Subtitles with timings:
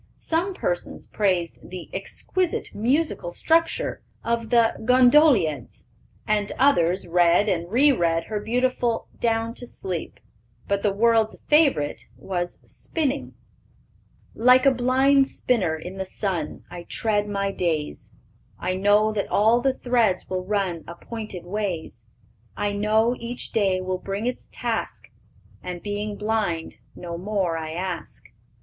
[0.15, 5.85] Some persons praised the "exquisite musical structure" of the Gondolieds,
[6.25, 10.19] and others read and re read her beautiful Down to Sleep.
[10.67, 13.35] But the world's favorite was Spinning:
[14.33, 18.15] "Like a blind spinner in the sun, I tread my days;
[18.57, 22.07] I know that all the threads will run Appointed ways;
[22.57, 25.11] I know each day will bring its task,
[25.61, 28.23] And, being blind, no more I ask.